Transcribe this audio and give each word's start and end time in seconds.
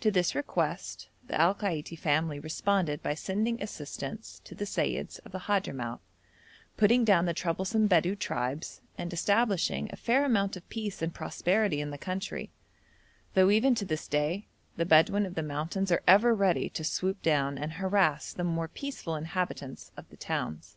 To 0.00 0.10
this 0.10 0.34
request 0.34 1.08
the 1.24 1.40
Al 1.40 1.54
Kaiti 1.54 1.96
family 1.96 2.40
responded 2.40 3.00
by 3.00 3.14
sending 3.14 3.62
assistance 3.62 4.40
to 4.42 4.56
the 4.56 4.64
Seyyids 4.64 5.20
of 5.24 5.30
the 5.30 5.38
Hadhramout, 5.38 6.00
putting 6.76 7.04
down 7.04 7.26
the 7.26 7.32
troublesome 7.32 7.86
Bedou 7.88 8.16
tribes, 8.18 8.80
and 8.98 9.12
establishing 9.12 9.88
a 9.92 9.96
fair 9.96 10.24
amount 10.24 10.56
of 10.56 10.68
peace 10.68 11.00
and 11.00 11.14
prosperity 11.14 11.80
in 11.80 11.90
the 11.90 11.96
country, 11.96 12.50
though 13.34 13.50
even 13.50 13.76
to 13.76 13.84
this 13.84 14.08
day 14.08 14.48
the 14.76 14.84
Bedouin 14.84 15.24
of 15.24 15.36
the 15.36 15.44
mountains 15.44 15.92
are 15.92 16.02
ever 16.08 16.34
ready 16.34 16.68
to 16.70 16.82
swoop 16.82 17.22
down 17.22 17.56
and 17.56 17.74
harass 17.74 18.32
the 18.32 18.42
more 18.42 18.66
peaceful 18.66 19.14
inhabitants 19.14 19.92
of 19.96 20.08
the 20.08 20.16
towns. 20.16 20.76